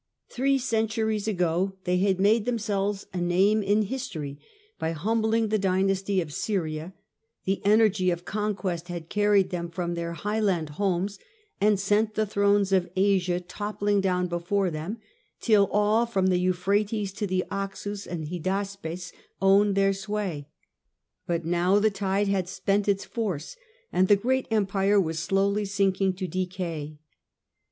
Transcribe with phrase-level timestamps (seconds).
[0.29, 4.39] Three cen turies ago they had made themselves a name in his tory
[4.79, 6.95] by humbling the dynasty of Syria;
[7.45, 11.19] the energy of conquest had carried them from their highland homes
[11.61, 14.97] and sent the thrones of Asia toppling down whose before them,
[15.39, 17.59] till all from the Euphrates to the ^ 1 T T 1 If., was then
[17.61, 18.27] m Oxus and
[19.05, 20.47] Hydaspes owned their sway;
[21.27, 21.51] but its decay.
[21.51, 23.55] now the tide had spent its force
[23.93, 26.97] and the great empire was slowly sinking to decay.